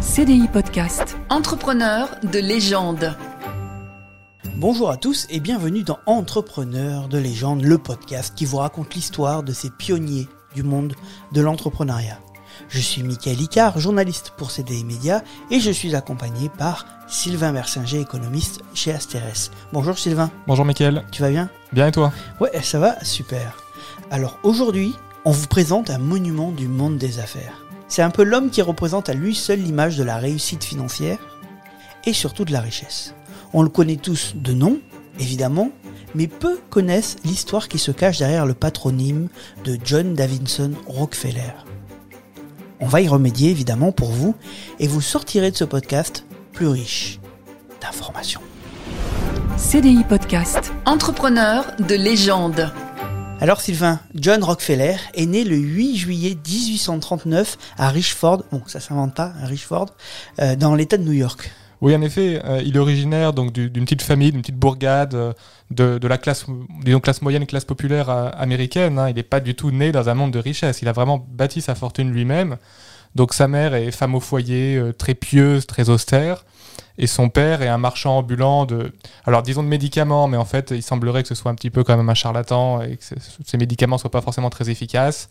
[0.00, 1.18] CDI Podcast.
[1.28, 3.14] Entrepreneur de légende.
[4.56, 9.42] Bonjour à tous et bienvenue dans Entrepreneur de légende, le podcast qui vous raconte l'histoire
[9.42, 10.94] de ces pionniers du monde
[11.32, 12.18] de l'entrepreneuriat.
[12.70, 18.00] Je suis Michael Icard, journaliste pour CDI Média et je suis accompagné par Sylvain Mersinger,
[18.00, 19.50] économiste chez Asterès.
[19.74, 20.30] Bonjour Sylvain.
[20.46, 21.04] Bonjour Michael.
[21.12, 21.50] Tu vas bien?
[21.74, 22.10] Bien et toi?
[22.40, 23.58] Ouais, ça va, super.
[24.10, 24.96] Alors aujourd'hui,
[25.26, 27.66] on vous présente un monument du monde des affaires.
[27.90, 31.18] C'est un peu l'homme qui représente à lui seul l'image de la réussite financière
[32.06, 33.14] et surtout de la richesse.
[33.52, 34.78] On le connaît tous de nom,
[35.18, 35.70] évidemment,
[36.14, 39.28] mais peu connaissent l'histoire qui se cache derrière le patronyme
[39.64, 41.52] de John Davidson Rockefeller.
[42.78, 44.36] On va y remédier évidemment pour vous
[44.78, 47.18] et vous sortirez de ce podcast plus riche
[47.82, 48.40] d'informations.
[49.56, 50.72] CDI Podcast.
[50.86, 52.72] Entrepreneur de légende.
[53.40, 59.14] Alors Sylvain, John Rockefeller est né le 8 juillet 1839 à Richford, bon ça s'invente
[59.14, 59.86] pas, à Richford,
[60.40, 61.50] euh, dans l'État de New York.
[61.80, 65.14] Oui, en effet, euh, il est originaire donc du- d'une petite famille, d'une petite bourgade
[65.14, 65.32] euh,
[65.70, 66.44] de, la classe,
[66.84, 68.98] disons classe moyenne, classe populaire euh, américaine.
[68.98, 69.08] hein.
[69.08, 70.82] Il n'est pas du tout né dans un monde de richesse.
[70.82, 72.58] Il a vraiment bâti sa fortune lui-même.
[73.14, 76.44] Donc sa mère est femme au foyer, très pieuse, très austère,
[77.02, 78.92] et son père est un marchand ambulant de,
[79.24, 81.82] alors disons de médicaments, mais en fait il semblerait que ce soit un petit peu
[81.82, 85.28] quand même un charlatan et que ce- ces médicaments soient pas forcément très efficaces.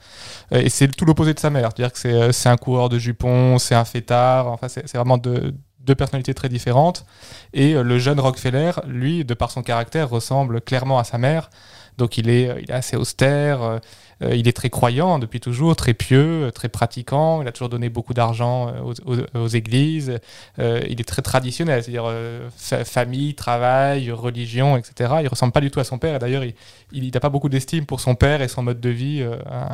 [0.51, 2.13] Et c'est tout l'opposé de sa mère, c'est-à-dire que c'est
[2.47, 6.49] euh, un coureur de jupons, c'est un fêtard, enfin c'est vraiment deux, deux personnalités très
[6.49, 7.05] différentes.
[7.53, 11.49] Et euh, le jeune Rockefeller, lui, de par son caractère, ressemble clairement à sa mère.
[11.97, 13.79] Donc il est, euh, il est assez austère,
[14.21, 17.41] euh, il est très croyant depuis toujours, très pieux, euh, très pratiquant.
[17.41, 18.73] Il a toujours donné beaucoup d'argent
[19.07, 20.19] euh, aux, églises.
[20.57, 22.11] Il est très traditionnel, c'est-à-dire
[22.55, 25.13] fa- famille, travail, religion, etc.
[25.21, 26.19] Il ressemble pas du tout à son père.
[26.19, 26.43] D'ailleurs,
[26.91, 29.25] il n'a pas beaucoup d'estime pour son père et son mode de vie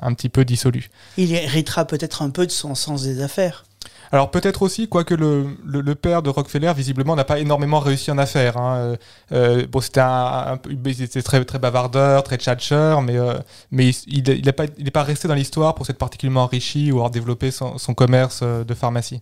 [0.01, 0.89] un petit peu dissolu.
[1.17, 3.65] Il héritera peut-être un peu de son sens des affaires.
[4.11, 8.11] Alors peut-être aussi, quoique le, le, le père de Rockefeller, visiblement, n'a pas énormément réussi
[8.11, 8.57] en affaires.
[8.57, 8.77] hein.
[8.77, 8.95] Euh,
[9.31, 10.57] euh, bon, c'était un,
[11.23, 13.33] très, très bavardeur, très tchatcheur, mais, euh,
[13.71, 17.11] mais il n'est pas, il pas resté dans l'histoire pour s'être particulièrement enrichi ou avoir
[17.11, 19.21] développé son, son commerce de pharmacie.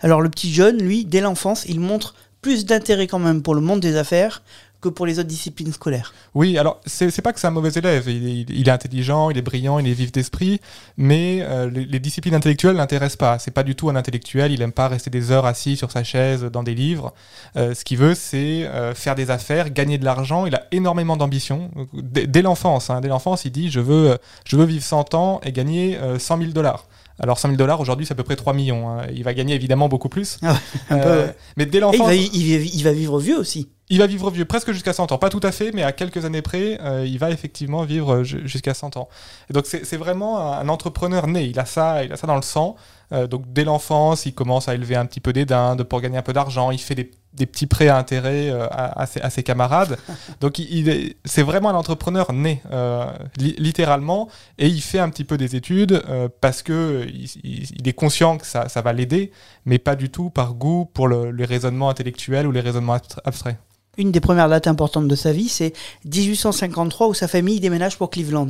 [0.00, 3.60] Alors le petit John, lui, dès l'enfance, il montre plus d'intérêt quand même pour le
[3.60, 4.42] monde des affaires
[4.80, 6.14] que pour les autres disciplines scolaires.
[6.34, 9.78] Oui, alors c'est pas que c'est un mauvais élève, il est, intelligent, il est brillant,
[9.78, 10.60] il est vif d'esprit,
[10.96, 13.38] mais euh, les, disciplines intellectuelles l'intéressent pas.
[13.38, 16.04] C'est pas du tout un intellectuel, il aime pas rester des heures assis sur sa
[16.04, 17.14] chaise dans des livres.
[17.56, 20.46] Euh, ce qu'il veut, c'est euh, faire des affaires, gagner de l'argent.
[20.46, 21.70] Il a énormément d'ambition.
[21.94, 25.52] Dès, l'enfance, hein, dès l'enfance, il dit je veux, je veux vivre 100 ans et
[25.52, 26.86] gagner euh, 100 000 dollars.
[27.18, 28.88] Alors 100 000 dollars aujourd'hui, c'est à peu près 3 millions.
[28.90, 29.06] hein.
[29.14, 30.38] Il va gagner évidemment beaucoup plus.
[30.42, 30.58] Ah ouais,
[30.90, 31.36] un peu, Euh, ouais.
[31.56, 33.68] mais dès il l'enfance, va, il, va- il va vivre vieux aussi.
[33.88, 35.18] il va vivre vieux, presque jusqu'à 100 ans.
[35.18, 38.24] Pas tout à fait, mais à quelques années près, euh, il va effectivement vivre euh,
[38.24, 39.08] ju- jusqu'à 100 ans.
[39.48, 41.44] Et donc c'est vraiment un, un entrepreneur né.
[41.44, 42.76] Il a ça, il a ça dans le sang.
[43.12, 46.18] Euh, donc dès l'enfance, il commence à élever un petit peu des dindes pour gagner
[46.18, 46.70] un peu d'argent.
[46.72, 49.98] Il fait des, des petits prêts à intérêt euh, à, à ses, à ses camarades.
[50.40, 54.28] Donc il, il est- c'est vraiment un entrepreneur né, euh, li- littéralement.
[54.58, 58.46] Et il fait un petit peu des études euh, parce que il, est conscient que
[58.46, 59.30] ça, ça va l'aider,
[59.64, 63.20] mais pas du tout par goût pour le, le raisonnement intellectuel ou les raisonnements abstra-
[63.24, 63.56] abstraits.
[63.98, 65.72] Une des premières dates importantes de sa vie, c'est
[66.04, 68.46] 1853 où sa famille déménage pour Cleveland.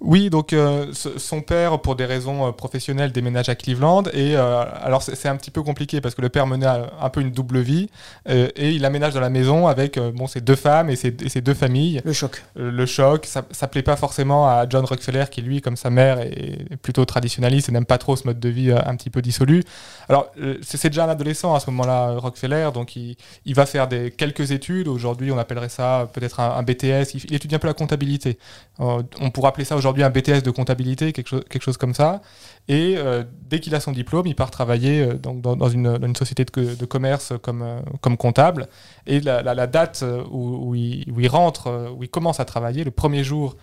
[0.00, 4.04] Oui, donc euh, son père, pour des raisons euh, professionnelles, déménage à Cleveland.
[4.14, 7.20] Et euh, alors c'est un petit peu compliqué parce que le père menait un, peu
[7.20, 7.90] une double vie
[8.28, 11.28] euh, et il aménage dans la maison avec bon ses deux femmes et ses, et
[11.28, 12.00] ses deux familles.
[12.04, 12.42] Le choc.
[12.56, 16.20] Le choc, ça, ça plaît pas forcément à John Rockefeller qui lui, comme sa mère,
[16.20, 19.64] est plutôt traditionnaliste et n'aime pas trop ce mode de vie un petit peu dissolu.
[20.08, 20.32] Alors
[20.62, 24.50] c'est déjà un adolescent à ce moment-là, Rockefeller, donc il, il va faire des quelques
[24.50, 24.88] études.
[24.88, 27.14] Aujourd'hui, on appellerait ça peut-être un, un BTS.
[27.14, 28.38] Il, il étudie un peu la comptabilité.
[28.78, 32.20] On pourrait appeler ça aujourd'hui un BTS de comptabilité, quelque chose, quelque chose comme ça.
[32.68, 36.06] Et euh, dès qu'il a son diplôme, il part travailler euh, dans, dans une, dans
[36.06, 38.68] une société de, co- de commerce comme, euh, comme comptable.
[39.06, 42.38] Et la, la- la date euh, où, où il, où il rentre, où il commence
[42.40, 43.56] à travailler, le premier jour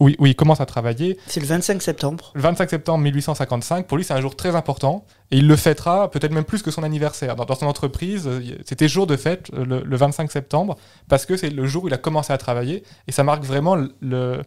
[0.00, 2.32] où, il, où il commence à travailler, C'est le 25 septembre.
[2.34, 6.10] le 25 septembre 1855, pour lui c'est un jour très important et il le fêtera
[6.10, 7.36] peut-être même plus que son anniversaire.
[7.36, 8.28] Dans, dans son entreprise,
[8.64, 10.76] c'était jour de fête le, le 25 septembre
[11.08, 13.76] parce que c'est le jour où il a commencé à travailler et ça marque vraiment
[14.00, 14.42] le-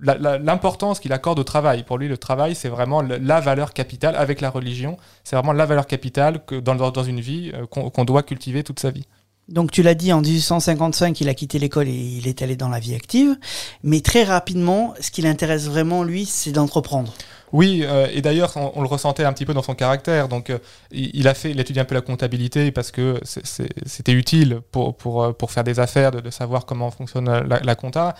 [0.00, 1.82] l'importance qu'il accorde au travail.
[1.84, 4.96] Pour lui, le travail, c'est vraiment la valeur capitale avec la religion.
[5.24, 8.62] C'est vraiment la valeur capitale que dans, dans- une vie euh, qu'on qu'on doit cultiver
[8.62, 9.06] toute sa vie.
[9.48, 12.70] Donc tu l'as dit, en 1855, il a quitté l'école et il est allé dans
[12.70, 13.36] la vie active.
[13.82, 17.12] Mais très rapidement, ce qui l'intéresse vraiment, lui, c'est d'entreprendre.
[17.54, 20.26] Oui, euh, et d'ailleurs, on, le ressentait un petit peu dans son caractère.
[20.26, 20.58] Donc, euh,
[20.90, 24.92] il, a fait, il étudie un peu la comptabilité parce que c'était utile euh,
[25.32, 28.16] pour faire des affaires, de, savoir comment fonctionne la, compta.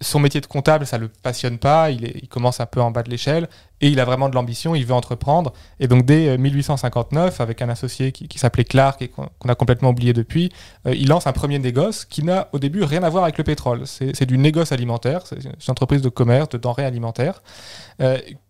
[0.00, 1.90] Son métier de comptable, ça le passionne pas.
[1.90, 3.46] Il, commence un peu en bas de l'échelle.
[3.82, 5.52] et il a vraiment de l'ambition, il veut entreprendre.
[5.78, 9.90] Et donc dès euh, 1859, avec un associé qui, s'appelait Clark et qu'on a complètement
[9.90, 10.50] oublié depuis,
[10.86, 13.82] il lance un premier négoce qui n'a au début rien à voir avec le pétrole.
[13.86, 17.42] C'est du négoce alimentaire, c'est une entreprise de commerce, de denrées alimentaires,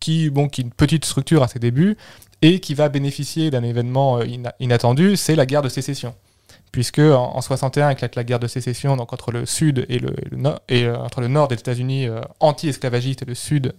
[0.06, 1.97] qui, bon, a une petite structure à ses débuts
[2.41, 6.14] et qui va bénéficier d'un événement euh, ina- inattendu, c'est la guerre de sécession
[6.73, 10.11] puisque en, en 61 éclate la guerre de sécession donc entre le sud et le,
[10.32, 13.73] nord et euh, le nord des États-Unis euh, anti-esclavagiste et le sud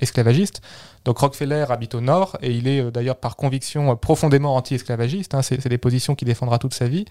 [0.00, 0.62] esclavagiste.
[1.04, 5.34] Donc Rockefeller habite au nord et il est d'ailleurs par conviction profondément anti-esclavagiste.
[5.34, 7.04] hein, c'est des positions qu'il défendra toute sa vie.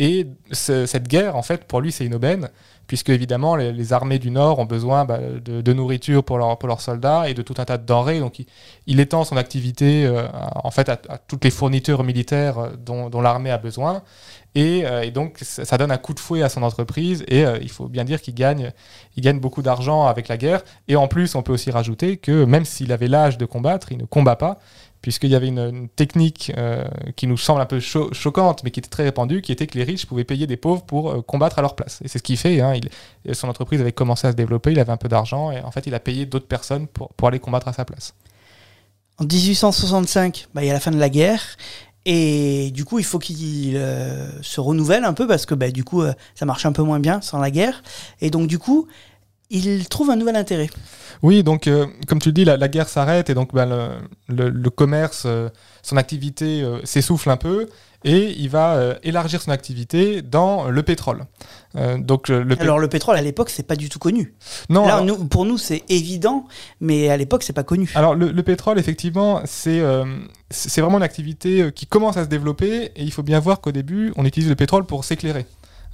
[0.00, 2.48] Et ce- cette guerre, en fait, pour lui, c'est une aubaine,
[2.86, 6.80] puisque évidemment, les, armées du Nord ont besoin bah, de, nourriture pour, leur- pour leurs
[6.80, 8.18] soldats et de tout un tas de denrées.
[8.18, 8.42] Donc,
[8.86, 10.26] il, étend son activité, euh,
[10.64, 14.02] en fait, à, toutes les fournitures militaires euh, dont, l'armée a besoin.
[14.54, 17.22] Et, euh, donc, ça, donne un coup de fouet à son entreprise.
[17.28, 18.72] Et il faut bien dire qu'il gagne,
[19.16, 20.62] il gagne beaucoup d'argent avec la guerre.
[20.88, 23.98] Et en plus, on peut aussi rajouter que même s'il avait l'âge de combattre, il
[23.98, 24.58] ne combat pas
[25.02, 26.84] puisqu'il y avait une, technique euh,
[27.16, 29.78] qui nous semble un peu cho- choquante, mais qui était très répandue, qui était que
[29.78, 32.00] les riches pouvaient payer des pauvres pour euh, combattre à leur place.
[32.04, 32.60] Et c'est ce qu'il fait.
[32.60, 32.74] hein.
[33.24, 35.70] Il- son entreprise avait commencé à se développer, il avait un peu d'argent, et en
[35.70, 38.14] fait, il a payé d'autres personnes pour, aller combattre à sa place.
[39.18, 41.42] En 1865, bah, il y a la fin de la guerre.
[42.06, 45.84] Et du coup, il faut qu'il euh, se renouvelle un peu parce que bah, du
[45.84, 47.82] coup, euh, ça marche un peu moins bien sans la guerre.
[48.22, 48.88] Et donc, du coup,
[49.50, 50.70] il trouve un nouvel intérêt.
[51.22, 53.88] Oui, donc, euh, comme tu le dis, la, la guerre s'arrête, et donc bah, le,
[54.34, 55.48] le- le commerce, euh,
[55.82, 57.68] son activité euh, s'essouffle un peu,
[58.02, 61.26] et il va élargir son activité dans le pétrole.
[61.98, 64.32] Donc, le Alors, le pétrole, à l'époque, c'est pas du tout connu.
[64.70, 66.46] non, Là, alors- nous, pour nous, c'est évident,
[66.80, 67.92] mais à l'époque, c'est pas connu.
[67.94, 69.82] Alors le, le pétrole, effectivement, c'est
[70.48, 73.70] c'est vraiment une activité qui commence à se développer et il faut bien voir qu'au
[73.70, 75.44] début, on utilise le pétrole pour s'éclairer.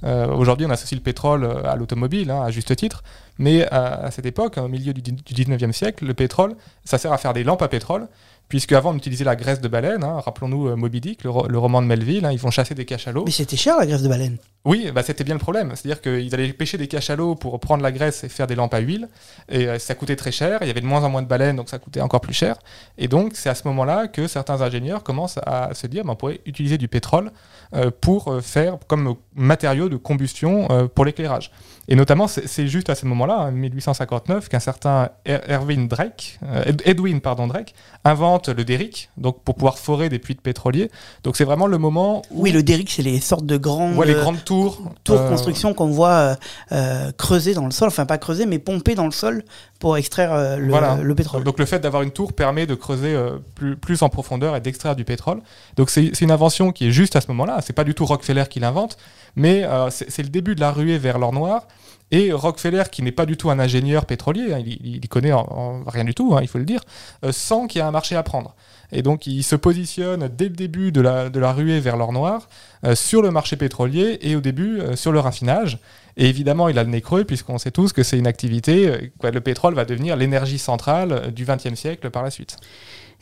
[0.03, 3.03] Euh, Aujourd'hui, on associe le pétrole euh, à l'automobile, hein, à juste titre,
[3.39, 6.55] mais à, à cette époque, au milieu du, du 19e siècle, le pétrole,
[6.85, 8.07] ça sert à faire des lampes à pétrole,
[8.47, 11.57] puisque avant on utilisait la graisse de baleine, hein, rappelons-nous euh, Moby Dick, le, le
[11.57, 13.25] roman de Melville, hein, ils vont chasser des cachalots.
[13.25, 14.37] Mais c'était cher, la graisse de baleine.
[14.65, 15.71] Oui, bah, c'était bien le problème.
[15.75, 18.79] C'est-à-dire qu'ils allaient pêcher des cachalots pour prendre la graisse et faire des lampes à
[18.79, 19.07] huile.
[19.47, 20.57] Et euh, ça coûtait très cher.
[20.61, 22.57] Il y avait de moins en moins de baleines, donc ça coûtait encore plus cher.
[22.97, 26.15] Et donc, c'est à ce moment-là que certains ingénieurs commencent à se dire bah, on
[26.17, 27.31] pourrait utiliser du pétrole
[27.75, 31.51] euh, pour euh, faire comme matériau de combustion pour l'éclairage.
[31.87, 36.81] Et notamment, c'est juste à ce moment-là, en 1859, qu'un certain Er- Erwin Drake, Ed-
[36.83, 40.91] Edwin pardon, Drake invente le derrick, donc pour pouvoir forer des puits de pétroliers.
[41.23, 43.55] Donc c'est vraiment le moment où Oui, le derrick, c'est les sortes de
[44.03, 44.81] les grandes tours.
[45.03, 46.35] tours euh, construction qu'on voit euh,
[46.71, 47.87] euh, creuser dans le sol.
[47.89, 49.43] Enfin, pas creuser, mais pomper dans le sol
[49.79, 50.95] pour extraire euh, le, Voilà.
[50.95, 51.43] le pétrole.
[51.43, 53.15] Donc le fait d'avoir une tour permet de creuser
[53.55, 55.41] plus, plus en profondeur et d'extraire du pétrole.
[55.75, 57.59] Donc c'est une invention qui est juste à ce moment-là.
[57.61, 58.97] C'est pas du tout Rockefeller qui l'invente,
[59.35, 61.67] mais c'est le début de la ruée vers l'or noir.
[62.11, 65.45] Et Rockefeller, qui n'est pas du tout un ingénieur pétrolier, hein, il, il connaît en-
[65.49, 66.79] en rien du tout, hein, il faut le dire,
[67.25, 68.55] euh, sent qu'il y a un marché à prendre.
[68.93, 72.13] Et donc il se positionne dès le début de la, de la ruée vers l'or
[72.13, 72.47] noir
[72.85, 75.79] euh, sur le marché pétrolier et au début euh, sur le raffinage.
[76.15, 79.31] Et évidemment, il a le nez creux puisqu'on sait tous que c'est une activité, quoi,
[79.31, 82.55] le pétrole va devenir l'énergie centrale du XXe siècle par la suite.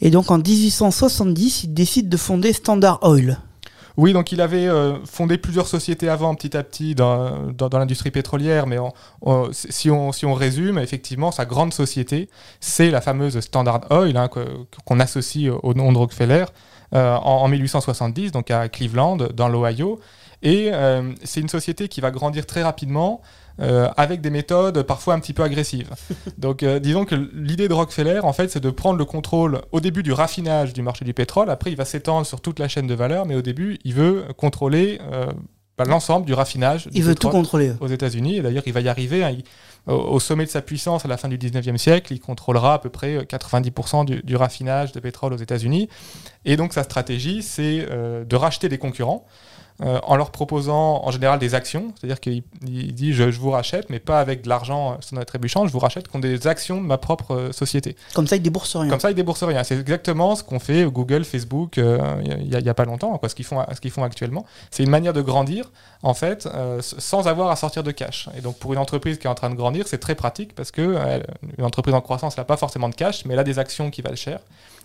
[0.01, 3.39] Et donc en 1870, il décide de fonder Standard Oil.
[3.97, 8.67] Oui, donc il avait euh, fondé plusieurs sociétés avant, petit à petit, dans, l'industrie pétrolière,
[8.67, 8.77] mais
[9.51, 14.29] si, on, résume, effectivement, sa grande société, c'est la fameuse Standard Oil, hein,
[14.85, 16.45] qu'on associe au nom de Rockefeller,
[16.93, 19.99] euh, en, en 1870, donc à Cleveland, dans l'Ohio.
[20.41, 23.21] Et euh, c'est une société qui va grandir très rapidement,
[23.61, 25.89] euh, avec des méthodes parfois un petit peu agressives.
[26.37, 29.79] Donc euh, disons que l'idée de Rockefeller, en fait, c'est de prendre le contrôle au
[29.79, 32.87] début du raffinage du marché du pétrole, après il va s'étendre sur toute la chaîne
[32.87, 35.25] de valeur, mais au début, il veut contrôler euh,
[35.77, 37.73] bah, l'ensemble du raffinage du Il veut tout contrôler.
[37.81, 38.37] aux États-Unis.
[38.37, 39.23] Et d'ailleurs, il va y arriver.
[39.23, 39.43] hein, il-
[39.87, 42.89] au, sommet de sa puissance à la fin du 19e siècle, il contrôlera à peu
[42.89, 45.89] près euh, 90% du, du raffinage de pétrole aux États-Unis.
[46.43, 49.25] Et donc, sa stratégie, c'est euh, de racheter des concurrents.
[49.81, 53.51] Euh, en leur proposant en général des actions, c'est-à-dire qu'il il dit je, je vous
[53.51, 56.47] rachète, mais pas avec de l'argent euh, sur notre trébuchant, je vous rachète contre des
[56.47, 57.97] actions de ma propre euh, société.
[58.13, 58.89] Comme ça, il débourse rien.
[58.89, 59.63] Comme ça, ils déboursent rien.
[59.65, 62.85] C'est exactement ce qu'ont fait Google, Facebook euh, il y a- il y, a pas
[62.85, 64.45] longtemps, quoi, ce qu'ils font, ce qu'ils font actuellement.
[64.71, 65.71] C'est une manière de grandir,
[66.03, 68.29] en fait, euh, sans avoir à sortir de cash.
[68.37, 70.71] Et donc, pour une entreprise qui est en train de grandir, c'est très pratique parce
[70.71, 71.27] que elle-
[71.57, 74.01] une entreprise en croissance n'a pas forcément de cash, mais elle a des actions qui
[74.01, 74.39] valent cher.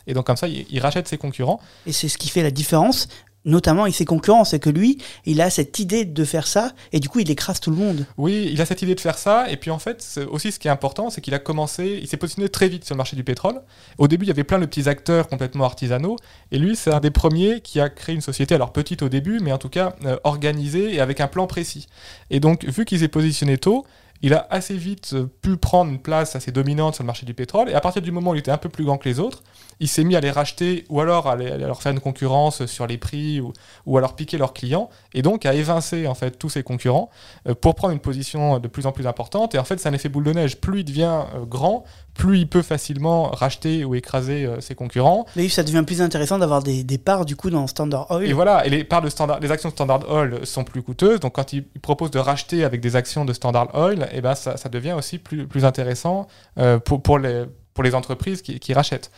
[0.07, 1.61] Et donc, comme ça, il rachète ses concurrents.
[1.87, 3.07] Et c'est ce qui fait la différence,
[3.45, 4.45] notamment avec ses concurrents.
[4.45, 7.61] C'est que lui, il a cette idée de faire ça, et du coup, il écrase
[7.61, 8.07] tout le monde.
[8.17, 9.51] Oui, il a cette idée de faire ça.
[9.51, 12.17] Et puis en fait, aussi ce qui est important, c'est qu'il a commencé, il s'est
[12.17, 13.61] positionné très vite sur le marché du pétrole.
[13.99, 16.17] Au début, il y avait plein de petits acteurs complètement artisanaux.
[16.53, 19.41] Et lui, c'est un des premiers qui a créé une société, alors petite au début,
[19.41, 21.87] mais en tout cas euh, organisée et avec un plan précis.
[22.31, 23.85] Et donc, vu qu'il s'est positionné tôt,
[24.23, 27.35] il a assez vite euh, pu prendre une place assez dominante sur le marché du
[27.35, 27.71] pétrole.
[27.71, 29.43] Et à partir du moment où il était un peu plus grand que les autres,
[29.81, 32.99] il s'est mis à les racheter ou alors à, leur faire une concurrence sur les
[32.99, 33.53] prix ou,
[33.87, 37.11] ou à leur piquer leurs clients et donc à évincer en fait tous ses concurrents
[37.49, 39.55] euh, pour prendre une position de plus en plus importante.
[39.55, 40.61] Et en fait, c'est un effet boule de neige.
[40.61, 45.26] Plus il devient euh, grand, plus il peut facilement racheter ou écraser euh, ses concurrents.
[45.37, 48.29] Mais ça devient plus intéressant d'avoir des, des parts du coup dans Standard Oil.
[48.29, 51.21] Et voilà, et les parts de standard, les actions de Standard Oil sont plus coûteuses.
[51.21, 54.57] Donc quand ils proposent de racheter avec des actions de Standard Oil, et ben ça,
[54.57, 56.26] ça devient aussi plus, plus intéressant
[56.59, 59.11] euh, pour, pour, les, pour les entreprises qui, qui rachètent.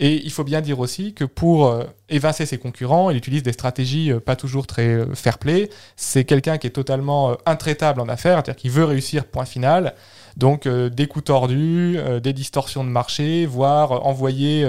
[0.00, 3.52] Et il faut bien dire aussi que pour euh, évincer ses concurrents, il utilise des
[3.52, 5.70] stratégies euh, pas toujours très euh, fair-play.
[5.94, 9.94] C'est quelqu'un qui est totalement intraitable en affaires, c'est-à-dire qu'il veut réussir point final.
[10.36, 14.64] Donc euh, des coups tordus, euh, des distorsions de marché, voire envoyer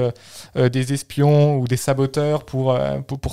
[0.55, 2.77] euh, des espions ou des saboteurs pour,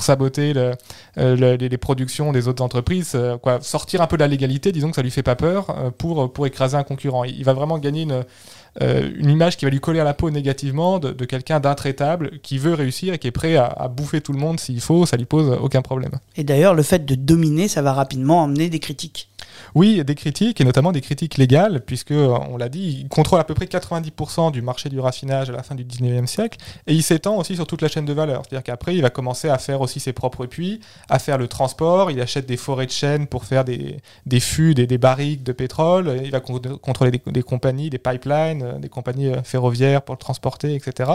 [0.00, 0.72] saboter le,
[1.16, 3.16] le- les, productions des autres entreprises.
[3.60, 6.76] sortir un peu de la légalité, disons que ça lui fait pas peur, pour, écraser
[6.76, 7.24] un concurrent.
[7.24, 11.12] Il, va vraiment gagner une, image qui va lui coller à la peau négativement de,
[11.12, 14.38] de quelqu'un d'intraitable qui veut réussir et qui est prêt à, à bouffer tout le
[14.38, 16.12] monde s'il faut, ça lui pose aucun problème.
[16.36, 19.28] Et d'ailleurs, le fait de dominer, ça va rapidement emmener des critiques.
[19.74, 23.44] Oui, des critiques, et notamment des critiques légales, puisque, on l'a dit, il contrôle à
[23.44, 27.02] peu près 90% du marché du raffinage à la fin du 19e siècle, et il
[27.02, 28.42] s'étend aussi sur toute la chaîne de valeur.
[28.44, 32.10] C'est-à-dire qu'après, il va commencer à faire aussi ses propres puits, à faire le transport,
[32.10, 35.52] il achète des forêts de chênes pour faire des, des fûts, des, des barriques de
[35.52, 40.02] pétrole, il va con- contrôler des, des compagnies, des pipelines, euh, des compagnies euh, ferroviaires
[40.02, 41.10] pour le transporter, etc.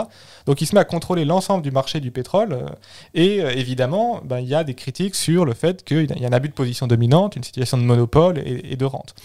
[0.46, 2.66] Donc il se met à contrôler l'ensemble du marché du pétrole, euh,
[3.14, 6.34] et évidemment, ben, il y a des critiques sur le fait qu'il y a un
[6.34, 9.16] abus de position dominante, une situation de monopole et, de rente.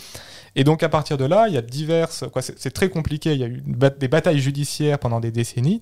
[0.55, 2.25] Et donc à partir de là, il y a diverses,
[2.57, 3.33] c'est très compliqué.
[3.33, 3.63] Il y a eu
[3.99, 5.81] des batailles judiciaires pendant des décennies,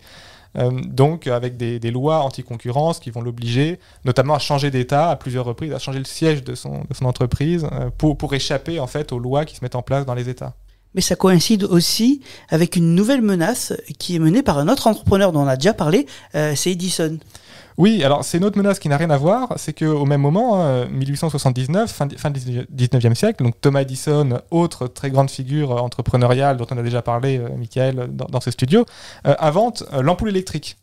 [0.59, 5.45] euh, donc avec des, lois anti-concurrence qui vont l'obliger, notamment à changer d'État à plusieurs
[5.45, 9.19] reprises, à changer le siège de son, entreprise euh, pour, pour échapper en fait aux
[9.19, 10.55] lois qui se mettent en place dans les États.
[10.95, 15.31] Mais ça coïncide aussi avec une nouvelle menace qui est menée par un autre entrepreneur
[15.31, 17.19] dont on a déjà parlé, euh, c'est Edison.
[17.81, 20.63] Oui, alors c'est une autre menace qui n'a rien à voir, c'est qu'au même moment,
[20.63, 25.81] hein, 1879, fin, fin du 19e siècle, donc Thomas Edison, autre très grande figure euh,
[25.81, 28.85] entrepreneuriale dont on a déjà parlé, euh, Michael, dans, ce studio,
[29.27, 30.77] euh, invente l'ampoule électrique.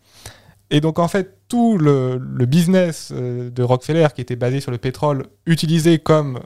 [0.72, 5.28] Et donc en fait, tout le, business de Rockefeller qui était basé sur le pétrole
[5.46, 6.40] utilisé comme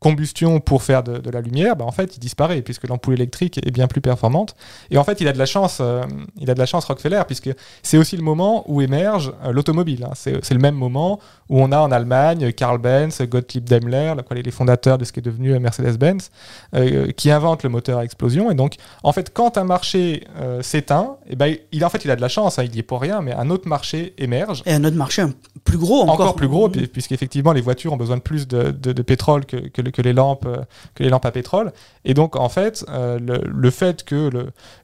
[0.00, 3.58] combustion pour faire de, de la lumière, bah, en fait, il disparaît puisque l'ampoule électrique
[3.66, 4.54] est bien plus performante.
[4.90, 6.02] Et en fait, il a de la chance, euh,
[6.38, 7.50] il a de la chance Rockefeller puisque
[7.82, 10.04] c'est aussi le moment où émerge euh, l'automobile.
[10.04, 10.12] hein.
[10.14, 14.22] C'est c'est le même moment où on a en Allemagne Karl Benz, Gottlieb Daimler, là,
[14.22, 16.30] quoi, les fondateurs de ce qui est devenu euh, Mercedes-Benz,
[16.74, 18.50] euh, qui inventent le moteur à explosion.
[18.50, 20.24] Et donc, en fait, quand un marché
[20.60, 22.82] s'éteint, eh ben, il, en fait, il a de la chance, hein, il y est
[22.82, 24.62] pour rien, mais un autre marché émerge.
[24.66, 25.24] Et un autre marché
[25.64, 26.14] plus gros encore.
[26.14, 29.44] Encore, plus gros, pu- puisqu'effectivement les voitures ont besoin de plus de, de- de pétrole
[29.46, 30.58] que, que, le- que les lampes, euh,
[30.94, 31.72] que les lampes à pétrole.
[32.04, 34.30] Et donc en fait, euh, le, fait que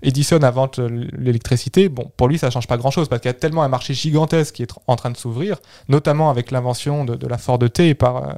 [0.02, 3.62] Edison invente l'électricité, bon, pour lui ça change pas grand-chose parce qu'il y a tellement
[3.62, 5.56] un marché gigantesque qui est en train de s'ouvrir,
[5.88, 8.32] notamment avec l'invention de, la Ford T par, euh,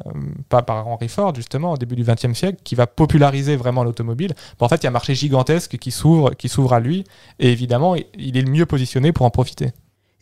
[0.49, 4.35] pas par Henry Ford justement au début du XXe siècle, qui va populariser vraiment l'automobile.
[4.61, 7.05] En fait, il y a un marché gigantesque qui s'ouvre, qui s'ouvre à lui,
[7.39, 9.73] et évidemment, il est le mieux positionné pour en profiter.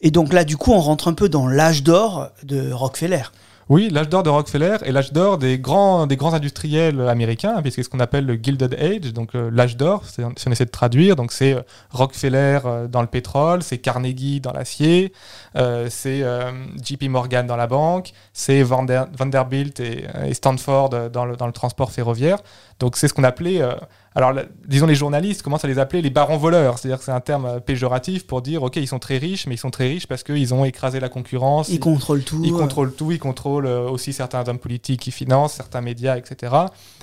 [0.01, 3.23] Et donc là, du coup, on rentre un peu dans l'âge d'or de Rockefeller.
[3.71, 7.89] Oui, l'âge d'or de Rockefeller et l'âge d'or des grands, industriels américains, puisque c'est ce
[7.89, 11.33] qu'on appelle le Gilded Age, donc euh, l'âge d'or, si on essaie de traduire, donc
[11.33, 15.13] c'est euh, Rockefeller euh, dans le pétrole, c'est Carnegie dans l'acier,
[15.89, 16.25] c'est
[16.83, 22.39] JP Morgan dans la banque, c'est Vander- Vanderbilt et, Stanford dans le, transport ferroviaire.
[22.81, 23.63] Donc c'est ce qu'on appelait,
[24.15, 24.33] alors
[24.67, 27.47] disons les journalistes commencent à les appeler les barons voleurs, c'est-à-dire que c'est un terme
[27.47, 30.23] euh, péjoratif pour dire ok ils sont très riches, mais ils sont très riches parce
[30.23, 32.41] qu'ils ont écrasé la concurrence, Il contrôle tout.
[32.45, 36.17] il euh, contrôle tout, il contrôle euh, aussi certains hommes politiques qui financent, certains médias,
[36.17, 36.55] etc.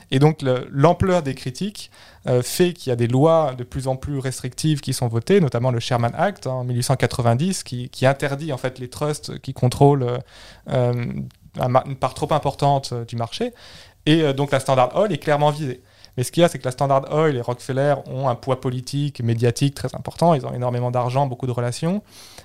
[0.10, 1.92] Et donc le- l'ampleur des critiques
[2.28, 5.42] euh, fait qu'il y a des lois de plus en plus restrictives qui sont votées,
[5.42, 9.54] notamment le Sherman Act hein, en 1890 qui, qui interdit en fait les trusts qui
[9.54, 10.08] contrôlent
[10.70, 10.94] euh,
[11.60, 13.54] une part trop importante du marché.
[14.06, 15.82] Et euh, donc la Standard Oil est clairement visée.
[16.18, 18.60] Mais ce qu'il y a, c'est que la Standard Oil et Rockefeller ont un poids
[18.60, 20.34] politique, médiatique très important.
[20.34, 22.02] Ils ont énormément d'argent, beaucoup de relations.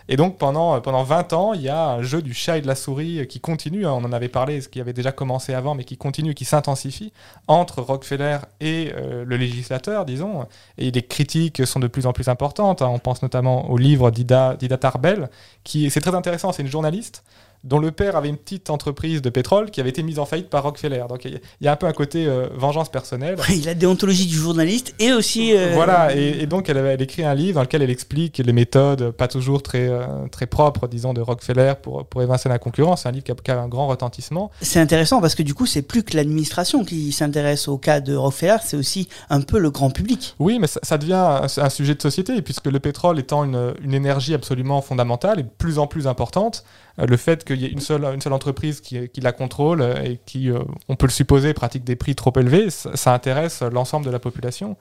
[0.08, 2.66] Et donc pendant, pendant 20 ans, il y a un jeu du chat et de
[2.68, 3.86] la souris qui continue.
[3.86, 3.92] hein.
[3.92, 7.12] On en avait parlé, ce qui avait déjà commencé avant, mais qui continue, qui s'intensifie
[7.48, 10.46] entre Rockefeller et euh, le législateur, disons.
[10.78, 12.82] Et les critiques sont de plus en plus importantes.
[12.82, 12.88] hein.
[12.88, 15.28] On pense notamment au livre d'Ida, d'Ida Tarbell,
[15.64, 16.52] qui c'est très intéressant.
[16.52, 17.24] C'est une journaliste
[17.66, 20.48] dont le père avait une petite entreprise de pétrole qui avait été mise en faillite
[20.48, 21.04] par Rockefeller.
[21.08, 23.36] Donc il y a un peu un côté euh, vengeance personnelle.
[23.48, 25.52] Oui, la déontologie du journaliste et aussi.
[25.54, 28.52] euh, Voilà, et, et donc elle, elle écrit un livre dans lequel elle explique les
[28.52, 33.02] méthodes pas toujours très, euh, très propres, disons, de Rockefeller pour, pour évincer la concurrence.
[33.02, 34.50] C'est un livre qui a, qui a un grand retentissement.
[34.60, 38.14] C'est intéressant parce que du coup, c'est plus que l'administration qui s'intéresse au cas de
[38.14, 40.34] Rockefeller, c'est aussi un peu le grand public.
[40.38, 43.74] Oui, mais ça, ça devient un, un sujet de société, puisque le pétrole étant une,
[43.82, 46.64] une énergie absolument fondamentale et de plus en plus importante,
[46.98, 50.18] le fait qu'il y ait une seule, une seule entreprise qui, qui la contrôle et
[50.24, 54.10] qui, euh, on peut le supposer, pratique des prix trop élevés, ça, intéresse l'ensemble de
[54.10, 54.76] la population.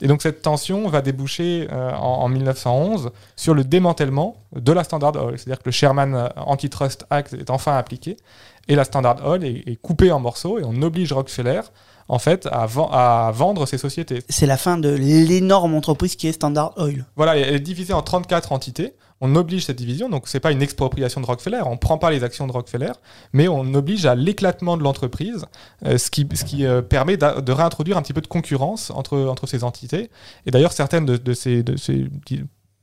[0.00, 4.84] Et donc cette tension va déboucher euh, en, en 1911 sur le démantèlement de la
[4.84, 5.38] Standard Oil.
[5.38, 8.16] C'est-à-dire que le Sherman euh, Antitrust Act est enfin appliqué
[8.68, 11.62] et la Standard Oil est, est coupée en morceaux et on oblige Rockefeller
[12.08, 14.22] en fait à, ven- à vendre ses sociétés.
[14.28, 17.04] C'est la fin de l'énorme entreprise qui est Standard Oil.
[17.16, 18.94] Voilà, elle est divisée en 34 entités.
[19.20, 22.22] On oblige cette division, donc c'est pas une expropriation de Rockefeller, on prend pas les
[22.22, 22.92] actions de Rockefeller,
[23.32, 25.44] mais on oblige à l'éclatement de l'entreprise,
[25.84, 29.18] euh, ce qui, ce qui euh, permet de réintroduire un petit peu de concurrence entre,
[29.18, 30.08] entre ces entités.
[30.46, 32.06] Et d'ailleurs, certaines de, de ces, de ces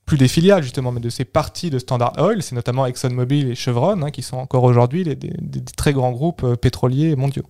[0.05, 3.55] plus des filiales justement, mais de ces parties de Standard Oil, c'est notamment ExxonMobil et
[3.55, 7.45] Chevron, hein, qui sont encore aujourd'hui des, des- des très grands groupes euh, pétroliers mondiaux.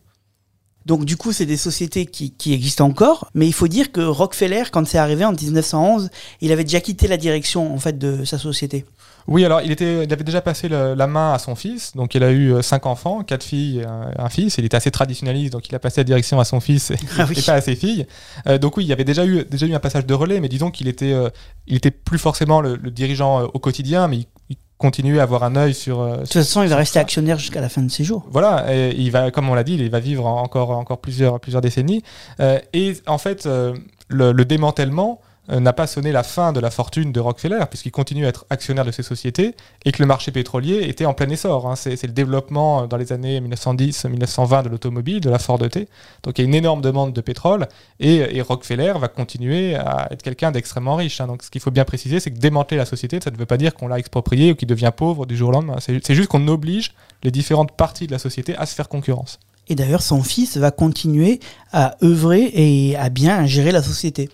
[0.86, 4.01] Donc du coup, c'est des sociétés qui, qui existent encore, mais il faut dire que
[4.01, 6.10] Rockefeller, quand c'est arrivé en 1911,
[6.42, 8.86] il avait déjà quitté la direction en fait de sa société.
[9.27, 12.13] Oui, alors il, était, il avait déjà passé le- la main à son fils, donc
[12.13, 14.60] il a eu euh, cinq enfants, quatre filles un, un fils.
[14.60, 17.25] Il était assez traditionnaliste, donc il a passé la direction à son fils et, Ah
[17.27, 17.34] oui.
[17.36, 18.06] et pas à ses filles.
[18.46, 20.50] Euh, donc oui, il y avait déjà eu, déjà eu un passage de relais, mais
[20.50, 21.30] disons qu'il était, euh,
[21.65, 25.24] il était plus forcément le, le dirigeant euh, au quotidien, mais il, il continuait à
[25.24, 26.01] avoir un œil sur.
[26.01, 28.25] euh, De toute façon, il va rester actionnaire jusqu'à la fin de ses jours.
[28.29, 31.39] Voilà, et il va, comme on l'a dit, il va vivre en- encore, encore plusieurs,
[31.39, 32.03] plusieurs décennies.
[32.39, 33.74] Euh, et en fait, euh,
[34.10, 38.25] le, le démantèlement n'a pas sonné la fin de la fortune de Rockefeller, puisqu'il continue
[38.25, 41.68] à être actionnaire de ces sociétés et que le marché pétrolier était en plein essor.
[41.70, 41.75] hein.
[41.75, 45.88] C'est le développement euh, dans les années 1910-1920 de l'automobile, de la Ford T.
[46.24, 47.68] Donc il y a une énorme demande de pétrole
[48.00, 51.22] et, et Rockefeller va continuer à être quelqu'un d'extrêmement riche.
[51.22, 51.28] hein.
[51.28, 53.58] Donc ce qu'il faut bien préciser, c'est que démanteler la société, ça ne veut pas
[53.58, 55.75] dire qu'on l'a exproprié ou qu'il devient pauvre du jour au lendemain.
[55.80, 59.40] C'est juste qu'on oblige les différentes parties de la société à se faire concurrence.
[59.68, 61.40] Et d'ailleurs, son fils va continuer
[61.74, 64.30] à œuvrer et à bien gérer la société.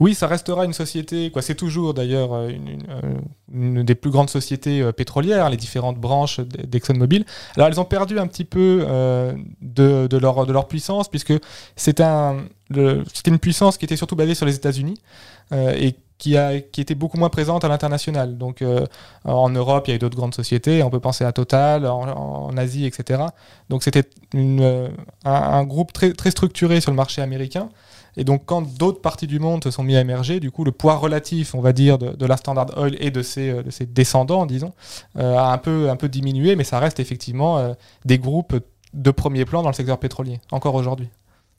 [0.00, 1.42] Oui, ça restera une société, quoi.
[1.42, 3.14] C'est toujours d'ailleurs euh, euh,
[3.52, 7.24] une des plus grandes sociétés euh, pétrolières, les différentes branches d'ExxonMobil.
[7.56, 8.86] Alors elles ont perdu un petit peu
[9.62, 11.34] de, leur, puissance, puisque
[11.76, 12.04] c'était
[12.70, 15.00] une puissance qui était surtout basée sur les États-Unis
[15.52, 18.36] et qui, était beaucoup moins présente à l'international.
[18.36, 18.62] Donc
[19.24, 22.56] en Europe, il y a eu d'autres grandes sociétés, on peut penser à Total, en,
[22.56, 23.22] Asie, etc.
[23.68, 24.04] Donc c'était
[24.34, 24.90] un,
[25.24, 27.68] un groupe très, très structuré sur le marché américain.
[28.16, 30.72] Et donc, quand d'autres parties du monde se sont mis à émerger, du coup, le
[30.72, 34.72] poids relatif, on va dire, de, la Standard Oil et de ses, euh, descendants, disons,
[35.18, 37.74] euh, a un peu, un peu diminué, mais ça reste effectivement euh,
[38.04, 38.56] des groupes
[38.94, 41.08] de premier plan dans le secteur pétrolier, encore aujourd'hui.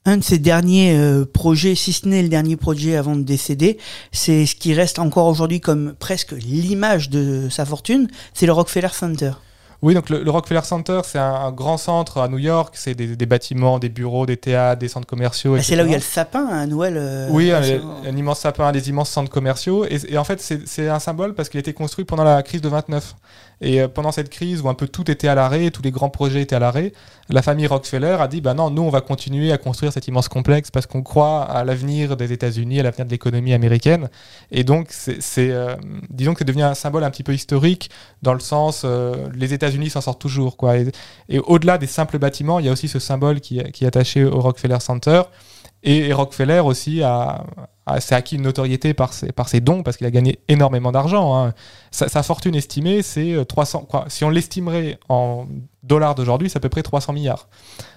[0.04, 0.96] Un de ses derniers
[1.34, 3.76] projets, si ce n'est le dernier projet avant de décéder,
[4.10, 8.88] c'est ce qui reste encore aujourd'hui comme presque l'image de sa fortune, c'est le Rockefeller
[8.92, 9.32] Center.
[9.80, 12.94] Oui, donc le, le Rockefeller Center, c'est un, un grand centre à New York, c'est
[12.94, 15.54] des, des bâtiments, des bureaux, des théâtres, des centres commerciaux.
[15.54, 16.94] Bah, c'est là où il y a le sapin à Noël.
[16.96, 19.84] euh, Oui, un, immense sapin, des immenses centres commerciaux.
[19.84, 22.60] Et, et en fait, c'est un symbole parce qu'il a été construit pendant la crise
[22.60, 23.14] de 29.
[23.60, 26.10] Et euh, pendant cette crise où un peu tout était à l'arrêt, tous les grands
[26.10, 26.92] projets étaient à l'arrêt,
[27.28, 30.28] la famille Rockefeller a dit bah non, nous on va continuer à construire cet immense
[30.28, 34.10] complexe parce qu'on croit à l'avenir des États-Unis, à l'avenir de l'économie américaine.
[34.52, 35.18] Et donc, c'est,
[35.50, 35.74] euh,
[36.08, 37.90] disons que c'est devenu un symbole un petit peu historique
[38.22, 38.84] dans le sens
[39.34, 40.76] les États-Unis s'en sortent toujours quoi.
[41.28, 44.40] Et, au-delà des simples bâtiments, il y a aussi ce symbole qui, est attaché au
[44.40, 45.22] Rockefeller Center.
[45.82, 47.44] Et, Rockefeller aussi a,
[47.86, 50.92] a- s'est acquis une notoriété par ses, par ses dons parce qu'il a gagné énormément
[50.92, 51.36] d'argent.
[51.36, 51.54] hein.
[51.90, 53.86] Sa, sa fortune estimée, c'est euh, 300.
[53.88, 55.46] Quoi, si on l'estimerait en
[55.82, 57.48] dollars d'aujourd'hui, c'est à peu près 300 milliards.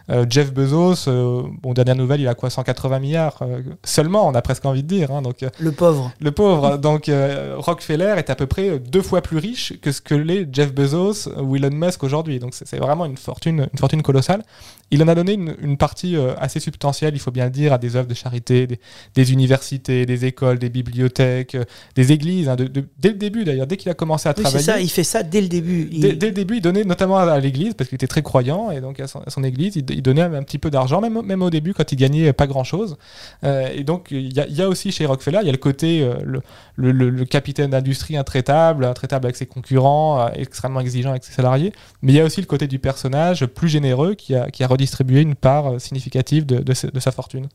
[0.09, 4.33] Euh, Jeff Bezos, euh, bon, dernière nouvelle, il a quoi 180 milliards euh, seulement, on
[4.33, 5.11] a presque envie de dire.
[5.11, 6.11] hein, donc, euh, Le pauvre.
[6.19, 6.77] le pauvre.
[6.81, 10.47] Donc, euh, Rockefeller est à peu près deux fois plus riche que ce que l'est
[10.53, 12.39] Jeff Bezos ou Elon Musk aujourd'hui.
[12.39, 14.43] Donc, c'est vraiment une fortune, une fortune colossale.
[14.89, 17.71] Il en a donné une, une partie euh, assez substantielle, il faut bien le dire,
[17.73, 18.79] à des œuvres de charité, des,
[19.15, 21.63] des universités, des écoles, des bibliothèques, euh,
[21.95, 22.49] des églises.
[22.49, 24.63] hein, de- de- dès le début, d'ailleurs, dès qu'il a commencé à Oui, travailler.
[24.63, 25.89] ça, il fait ça dès le début.
[25.91, 28.71] Il- Dès, dès le début, il donnait notamment à, l'église, parce qu'il était très croyant,
[28.71, 31.17] et donc à son, à son église, il, il donnait un, petit peu d'argent, même,
[31.17, 32.97] au- même au début, quand il gagnait pas grand-chose.
[33.43, 35.51] Euh, et donc, il y, a- il y a aussi chez Rockefeller, il y a
[35.53, 36.41] le côté, euh, le,
[36.75, 41.33] le- le- le capitaine d'industrie intraitable, intraitable avec ses concurrents, euh, extrêmement exigeant avec ses
[41.33, 44.63] salariés, mais il y a aussi le côté du personnage plus généreux qui a, qui
[44.63, 47.47] a redistribué une part significative de, de sa- de sa fortune.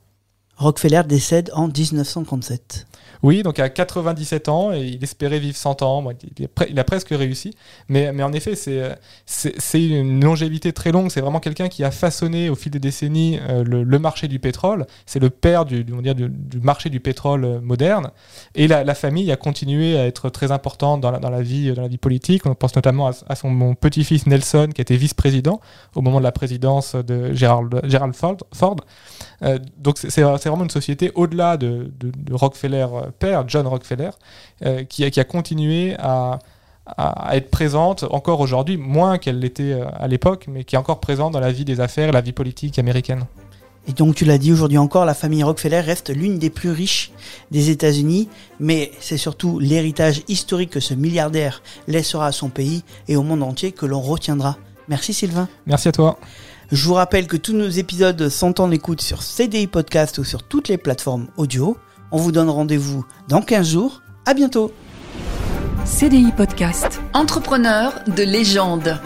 [0.56, 2.86] Rockefeller décède en 1937.
[3.22, 6.04] Oui, donc à 97 ans, et il espérait vivre 100 ans.
[6.68, 7.54] Il, a presque réussi.
[7.88, 8.54] Mais, en effet,
[9.26, 11.10] c'est une longévité très longue.
[11.10, 14.86] C'est vraiment quelqu'un qui a façonné au fil des décennies euh, le, marché du pétrole.
[15.06, 15.84] C'est le père du,
[16.62, 18.10] marché du pétrole euh, moderne.
[18.54, 22.46] Et la, famille a continué à être très importante dans la, vie, politique.
[22.46, 25.60] On pense notamment à, à son petit-fils Nelson, qui était vice-président
[25.94, 27.82] au moment de la présidence de Gerald.
[28.14, 28.76] Ford.
[29.42, 33.66] Euh, donc c'est c'est vraiment une société au-delà de, de- de Rockefeller euh, père, John
[33.66, 34.10] Rockefeller,
[34.64, 36.38] euh, qui, a, qui a continué à,
[36.86, 40.78] à- à être présente encore aujourd'hui, moins qu'elle l'était euh, à l'époque, mais qui est
[40.78, 43.24] encore présente dans la vie des affaires et la vie politique américaine.
[43.88, 47.10] Et donc tu l'as dit aujourd'hui encore, la famille Rockefeller reste l'une des plus riches
[47.50, 48.28] des États-Unis,
[48.60, 53.42] mais c'est surtout l'héritage historique que ce milliardaire laissera à son pays et au monde
[53.42, 54.56] entier que l'on retiendra.
[54.86, 55.48] Merci Sylvain.
[55.66, 56.18] Merci à toi.
[56.72, 60.42] Je vous rappelle que tous nos épisodes sont en écoute sur CDI Podcast ou sur
[60.42, 61.76] toutes les plateformes audio.
[62.10, 64.02] On vous donne rendez-vous dans 15 jours.
[64.24, 64.72] À bientôt.
[65.84, 67.00] CDI Podcast.
[67.14, 68.98] Entrepreneur de légende.